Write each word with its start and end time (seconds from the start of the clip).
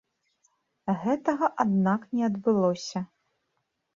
Гэтага 1.01 1.49
аднак 1.63 2.01
не 2.19 2.23
адбылося. 2.29 2.99